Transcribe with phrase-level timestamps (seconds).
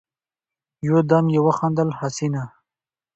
[0.87, 2.43] يودم يې وخندل: حسينه!